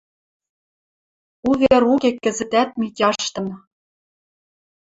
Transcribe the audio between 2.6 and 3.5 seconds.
Митяштын...